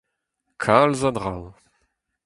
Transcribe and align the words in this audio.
Kalz 0.63 1.01
a 1.07 1.11
draoù! 1.15 1.43